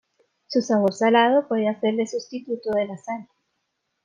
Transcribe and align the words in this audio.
Su 0.47 0.63
sabor 0.63 0.93
salado 0.95 1.47
puede 1.47 1.69
hacerle 1.69 2.07
sustituto 2.07 2.71
de 2.71 2.87
la 2.87 2.97
sal. 2.97 3.27